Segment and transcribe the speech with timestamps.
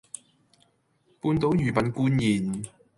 [1.21, 2.63] 半島御品官燕